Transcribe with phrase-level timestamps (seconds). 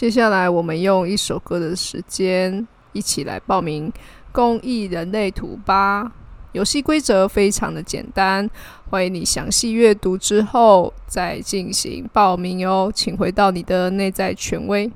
[0.00, 3.92] 接下来，我们用一首歌的时间，一起来报名
[4.32, 6.10] 公益人类图吧。
[6.52, 8.48] 游戏规则非常的简单，
[8.88, 12.90] 欢迎你详细阅读之后再进行报名哦。
[12.94, 14.90] 请回到你的内在权威。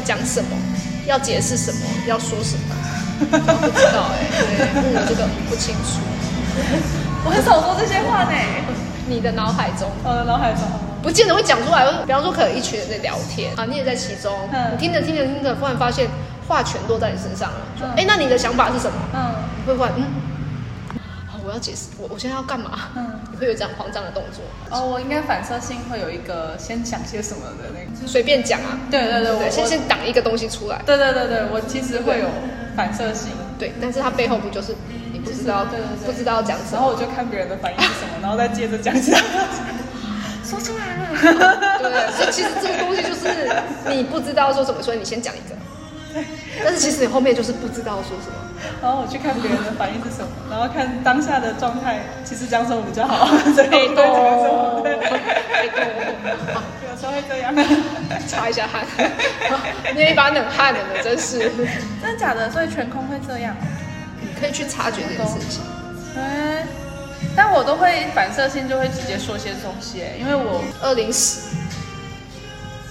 [0.00, 0.56] 要讲什么，
[1.06, 2.74] 要解释什么，要说什么，
[3.20, 4.24] 不知道哎，
[4.56, 6.00] 对，我，这个不清楚。
[7.22, 8.32] 我很少说这些话呢。
[9.06, 10.62] 你的脑海中，我的脑海中，
[11.02, 11.84] 不见得会讲出来。
[12.06, 14.32] 比方说，可能一群人在聊天啊，你也在其中，
[14.70, 16.08] 你听着听着听着，忽然发现
[16.46, 17.94] 话全落在你身上了。
[17.96, 18.96] 哎，那你的想法是什么？
[19.12, 19.34] 嗯，
[19.66, 20.04] 会不会嗯？
[21.50, 22.90] 我要解释，我我现在要干嘛？
[22.94, 24.38] 嗯，你会有这样慌张的动作？
[24.70, 28.78] 哦，我应该反射性会有一个先讲些什么的那个，随便讲啊。
[28.88, 30.80] 对对对，我先先挡一个东西出来。
[30.86, 32.28] 对对对对，我其实会有
[32.76, 33.32] 反射性。
[33.58, 34.76] 对，但是它背后不就是
[35.12, 39.18] 你不知道，对对对，不知道讲什么，然后我就看别人的反应是什么， 然后再接着讲起来。
[40.44, 41.78] 说出来了。
[41.82, 43.26] 对，所以其实这个东西就是
[43.90, 45.56] 你不知道说怎么，所以你先讲一个。
[46.64, 48.36] 但是其实你后面就是不知道说什么，
[48.82, 53.26] 然后我去看别人的反应是什么，然后看当下的状态，其实讲什么比较好。
[53.70, 55.06] 被动，被动，
[56.90, 57.54] 有时候会这样，
[58.26, 58.84] 擦一下汗，
[59.94, 61.38] 捏一把冷汗的呢，真是。
[62.02, 62.50] 真的假的？
[62.50, 63.54] 所以全空会这样？
[64.20, 65.62] 你可以去察觉这件事情。
[66.16, 66.66] 哎，
[67.36, 71.59] 但我都会反射性就会直接说些东西，因为我二零十。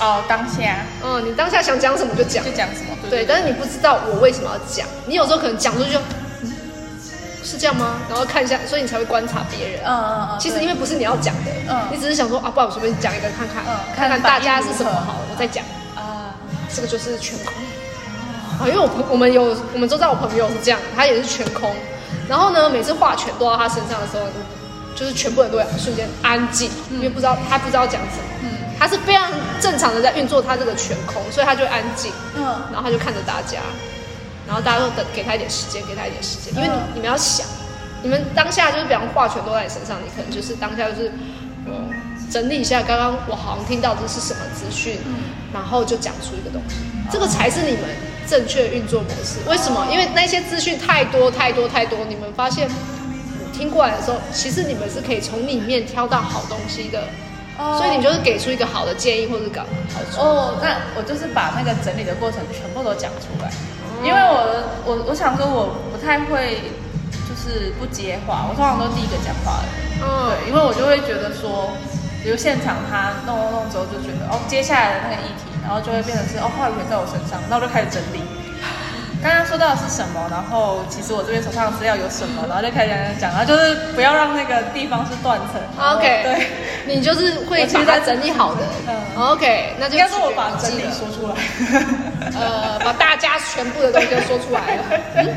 [0.00, 6.00] 哦，当下，嗯，你当下想讲什么就讲，就讲什么，对，但是你不知道我为什么要讲，你有时候可能讲出去就，
[7.44, 7.96] 是这样吗？
[8.08, 13.62] 然后看一下，所以你才会观察别人，嗯嗯嗯，其实因为不是你要讲的，嗯，你只是想说啊，不然我随便讲一个看看，
[13.94, 15.62] 看看大家是什么好，我再讲，
[15.94, 16.32] 啊，
[16.74, 17.52] 这个就是全空，
[18.58, 21.74] 啊，因为我朋我们有我们周遭我朋友是这样，他也是全空，
[22.26, 24.26] 然后呢，每次话全落到他身上的时候。
[24.92, 28.48] 就是全部人都会瞬间安静，因为不知道他不知道讲什么，嗯，
[28.80, 29.30] 他是非常
[29.60, 32.42] 正常的在运作他这个全空，所以他就安静，嗯，
[32.72, 33.60] 然后他就看着大家，
[34.46, 37.46] 然后大家都等给他一点时间，给他一点时间，因为你你们要想，
[38.02, 41.12] 你们当下就是比方话全都在你身上，你可能就是当下就是
[41.66, 41.72] 我
[42.32, 45.14] 整理一下刚刚我好像听到这是什么资讯，嗯，
[45.52, 46.76] 然后就讲出一个东西，
[47.12, 47.82] 这个才是你们
[48.26, 49.38] 正确运作模式。
[49.46, 49.86] 为什么？
[49.92, 52.66] 因为那些资讯太多太多太多，你们发现。
[53.52, 57.04] 听过来的时候，其实你们是可以从里面挑到好东西的，
[57.76, 59.62] 所以你就是给出一个好的建议或者搞
[59.92, 60.20] 好处。
[60.20, 63.50] 哦，那我就是把那个整理的过程全部都讲出来，
[64.02, 66.72] 因为我我我想说我不太会
[67.28, 69.68] 就是不接话，我通常都第一个讲话的。
[70.00, 71.70] 嗯，对，因为我就会觉得说，
[72.22, 78.24] 比如现场他弄弄弄之后就觉得哦，接下来的那个议题，然后就会变成是哦话语权在我身上，那我就开始整理。
[79.22, 80.26] 刚刚说到的是什么？
[80.30, 82.44] 然后其实我这边手上资料有什么？
[82.48, 85.60] 然后就开始讲，然后就是不要让那个地方是断层。
[85.96, 86.46] OK，对，
[86.86, 88.60] 你就是会把它整理好的。
[88.88, 88.94] 嗯
[89.28, 91.34] ，OK，那就应该是我把整理说出来。
[92.34, 95.36] 呃，把大家全部的东西都说出来了。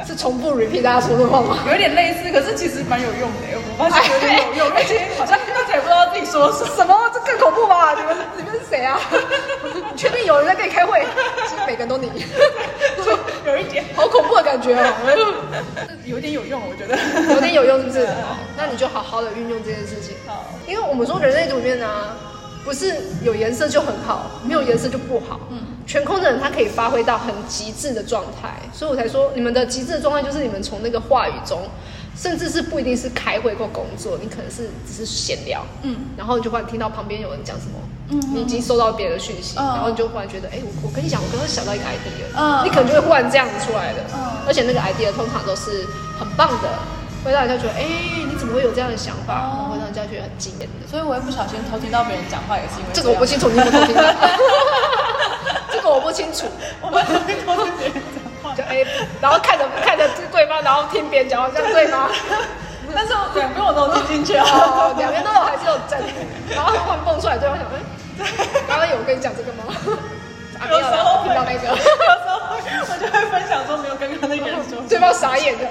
[0.06, 1.58] 是重复 repeat 大家说的话吗？
[1.70, 3.48] 有点类似，可是其实蛮有用的。
[3.78, 7.94] 我发现有点有用，而且好像刚才也不知道自己说是什么，这更恐怖吧？
[7.94, 8.98] 你们你们是谁啊？
[9.62, 11.06] 你确定有人在跟你开会？
[11.46, 12.10] 其实每个人都你。
[13.46, 14.92] 有一点，好恐怖的感觉哦。
[16.04, 16.98] 有点有用，我觉得
[17.32, 18.06] 有点有用，是不是？
[18.58, 20.16] 那你就好好的运用这件事情。
[20.26, 21.86] 好，因为我们说人类图里面呢，
[22.64, 25.40] 不是有颜色就很好，没有颜色就不好。
[25.50, 31.62] 嗯，全空的人他可以发挥到很极致的状态，所以我才说你们的极致的状态就是你们从那个话语中。
[32.20, 37.78] 甚至是不一定是开会或工作，你可能是只是闲聊，嗯，然后你就忽然听到旁边有人讲什么，
[38.10, 44.18] 嗯，你已经收到别人的讯息，然后你就忽然觉得，哎，我我跟你讲，我刚刚想到一个 idea，嗯，你可能就会忽然这样子出来的，嗯，
[44.48, 45.86] 而且那个 idea 通常都是
[46.18, 46.68] 很棒的，
[47.24, 47.86] 会让人家觉得，哎，
[48.28, 49.70] 你怎么会有这样的想法？
[49.70, 50.88] 会让人家觉得很惊艳的。
[50.90, 54.02] 所以我也不小心偷听到别人讲话，也是因为这个我不清楚，你有没有偷听到？
[55.70, 56.46] 这个我不清楚，
[56.82, 58.17] 我们偷听偷听别人讲。
[58.58, 58.84] 就哎，
[59.22, 60.02] 然后看着看着
[60.32, 62.10] 对方，然后听别人讲话，这样对吗？
[62.92, 64.44] 但是两边我都听进去啊，
[64.98, 66.00] 两边都有还是有真，
[66.56, 67.78] 然后突然蹦出来，对方想，哎，
[68.66, 69.62] 刚刚有跟你讲这个吗？
[70.68, 71.86] 有时候听到那个，有时
[72.26, 75.64] 候我就会分享说没有刚刚那个人说， 对方傻眼的，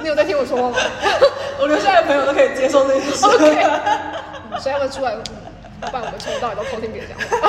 [0.00, 0.76] 你有在听我说话吗？
[1.60, 3.24] 我留下来的朋友都可以接受这件事。
[3.24, 3.62] OK，
[4.58, 5.14] 所以他们出来。
[5.80, 7.48] 不然我们从头到尾都偷听别人讲话，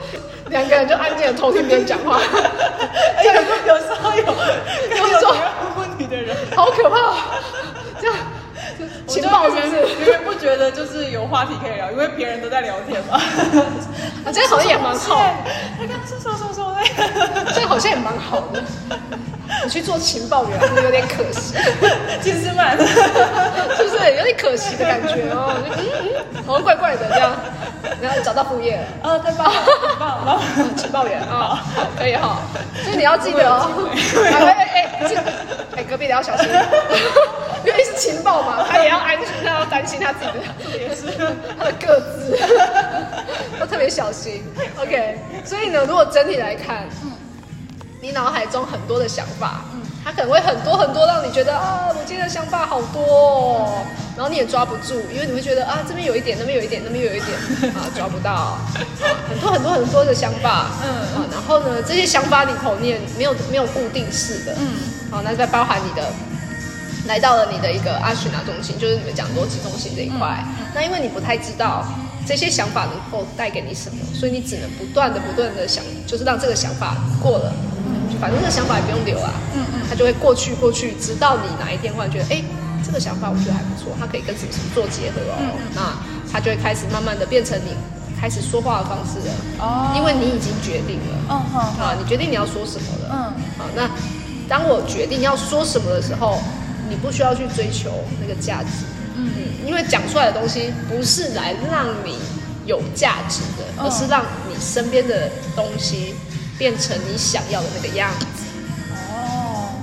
[0.50, 2.20] 两个人就安静的偷听别人讲话。
[3.24, 5.34] 有有时候有有时候
[5.78, 6.96] 问题的人，好可怕。
[8.00, 8.16] 这 样
[9.06, 9.76] 情报是不是？
[10.00, 13.16] 因为不觉得就是有话题可以聊，因为别人都在聊天嘛。
[14.24, 15.16] 啊， 这样好像也蛮好。
[15.78, 16.76] 他刚刚说说说说，
[17.54, 18.62] 这样好像也蛮好的。
[19.64, 21.54] 你去做情报员，有点可惜。
[22.20, 25.54] 其实蛮，是不是有点可惜的感觉哦？
[25.78, 25.86] 嗯
[26.34, 27.32] 嗯好像怪怪的这样。
[28.02, 30.40] 然后找到副业了，哦，太棒，太棒了，
[30.76, 31.62] 情报员啊，
[31.96, 32.38] 可以哈。
[32.84, 33.88] 所以你要记得哦。
[34.16, 34.98] 哎哎哎，
[35.76, 36.48] 哎，隔壁的要小心，
[37.66, 41.06] 因为是情报嘛， 他也要安全，他要担心他自己的，也是
[41.58, 42.38] 他的个子，
[43.60, 44.42] 要特别小心。
[44.80, 47.12] OK，所以呢，如果整体来看，嗯
[48.02, 53.84] 你脑海中很多的想法，嗯，他可能会很多很多，让你觉得啊，我今天的想法好多，哦，
[54.14, 58.60] 然后你也抓不住，因为你会觉得啊，这边有一点，那边有一点，那边有一点，啊，抓不到，啊，
[59.28, 64.76] 很多很多很多的想法，嗯，啊，然后呢，这些想法里头你也没有没有固定式的，嗯，
[65.10, 66.06] 好，那再包含你的
[67.06, 70.44] 来到了你的一个阿许拿中心，就是你们讲逻辑中心这一块，
[70.74, 71.84] 那因为你不太知道
[72.26, 77.52] 这些想法能够带给你什么，所以你只能不断的不断的想，就是让这个想法过了。
[78.20, 82.42] 反正这个想法也不用留啊，嗯嗯，他就会过去过去，直到你哪一天忽然觉得，哎，
[82.82, 85.92] 这个想法我觉得还不错，它可以跟什么什么做结合哦，那
[86.32, 87.76] 他就会开始慢慢的变成你
[88.18, 93.18] 开始说话的方式了，哦，因为你已经决定了，嗯好，啊，你决定你要说什么了，嗯，
[93.58, 93.90] 好，那
[94.48, 96.40] 当我决定要说什么的时候，
[96.88, 98.84] 你不需要去追求那个价值，
[99.16, 102.18] 嗯嗯，因为讲出来的东西不是来让你
[102.64, 106.14] 有价值的，而是让你身边的东西。
[106.58, 108.42] 变成你想要的那个样子。
[109.12, 109.76] 哦，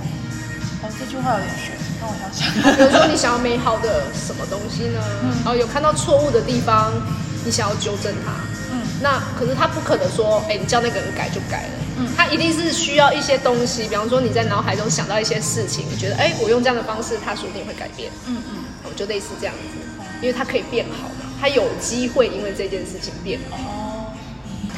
[0.82, 1.70] 哦，这句话有点玄，
[2.00, 2.74] 让我想想。
[2.74, 4.98] 比如说，你想要美好的什么东西呢？
[5.44, 6.90] 然后有看到错误的地方，
[7.44, 8.32] 你想要纠正它。
[8.72, 11.74] 嗯，那可是他不可能说，哎，你叫那个人改就改了。
[11.96, 18.10] 嗯，他一定是需要一些东西，比方说你在脑海中想到一些事情，你觉得，哎，我用这样的方式，他说不定会改变。
[18.26, 19.78] 嗯嗯，我就类似这样子，
[20.20, 23.56] 因为它可以变好嘛，它有机会因为这件事情变好。
[23.56, 24.12] 哦，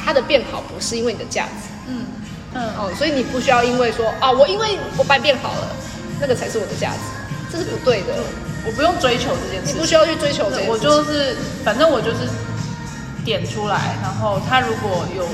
[0.03, 1.69] 它的变好不是因为你的价值。
[1.87, 2.05] 嗯
[2.53, 5.75] 嗯哦，所以你不需要因为说啊，我因为我白变好了，
[6.19, 6.99] 那个才是我的价值，
[7.51, 8.13] 这是不对的。
[8.65, 12.27] 我不用追求这件事，你不需要去追求这件事，我就是反正我就是
[13.23, 15.27] 点出来，然后他如果有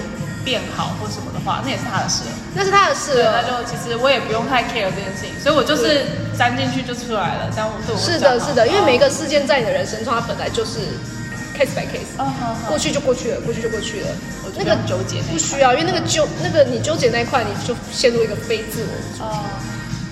[0.43, 2.23] 变好或什么的话，那也是他的事，
[2.53, 6.05] 那是他的事，那就其实我也不用太 care 这件事情，所以我就是
[6.37, 10.79] 粘进去就出来了，这样对我是的，是的，因为每一个事件在你的人生中，它本来就是
[11.57, 12.17] case by case，
[12.67, 14.07] 过去就过去了，过去就过去了，
[14.57, 19.25] 那个纠结不需要，因为那个纠那个你纠结那一块，你就陷入一个非自我。
[19.25, 19.43] 哦。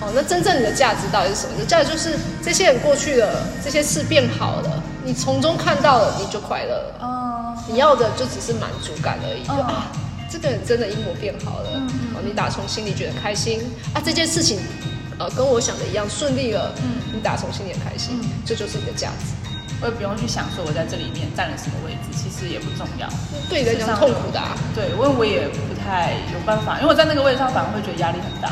[0.04, 1.52] 哦，那真正你的价值到底是什么？
[1.56, 6.94] 你价值就是这些人过去了，这些事变好了，你从中看到了，你就快乐了。
[7.00, 9.46] 哦，你要的就只是满足感而已。
[9.46, 9.92] 啊，
[10.32, 11.68] 这个人真的因我变好了。
[11.74, 13.60] 嗯哦，你打从心里觉得开心
[13.92, 14.58] 啊，这件事情，
[15.18, 16.72] 呃，跟我想的一样顺利了。
[16.78, 19.36] 嗯，你打从心里开心，这就是你的价值。
[19.82, 23.06] 我也不用去想说我在这里面占了什么位置，其实也不重要。
[23.50, 24.40] 对你来讲痛苦的。
[24.40, 28.48] 啊对，因为我也不太有办法，因为我在那个位置上反而会觉得压力很大。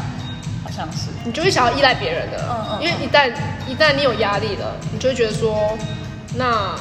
[0.62, 3.32] 好像是你就会想要依赖别人的，嗯嗯，因为一旦
[3.66, 5.76] 一旦你有压力了，你就会觉得说，
[6.36, 6.76] 那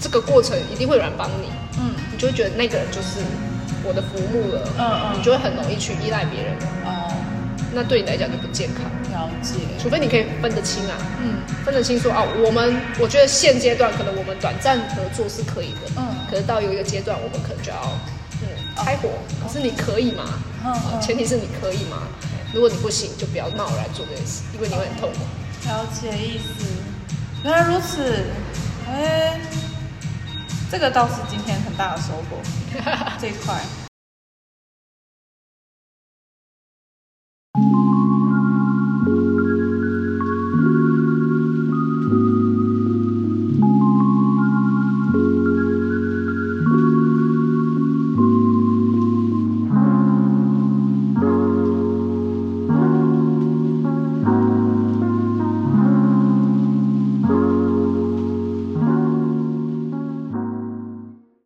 [0.00, 1.46] 这个过程一定会有人帮你，
[1.78, 3.20] 嗯，你就会觉得那个人就是
[3.84, 7.10] 我的服务了，嗯嗯，你就会很容易去依赖别人，哦，
[7.74, 17.80] 那对你来讲就不健康，了解，除非你可以分得清啊，嗯，分得清说啊，我们我觉得现阶段可能我们短暂合作是可以的，嗯，可是到有一个阶段我们可能就要
[18.42, 19.08] 嗯开火，
[19.42, 20.24] 可是你可以吗？
[20.64, 22.06] 嗯，前提是你可以吗？
[22.54, 25.18] 如果你不行，就不要贸然做这件事，因为你会很痛苦。
[25.68, 26.66] 了解意思，
[27.44, 28.24] 原来如此。
[28.86, 29.40] 哎，
[30.72, 32.38] 这个倒是今天很大的收获，
[33.20, 33.81] 这一块。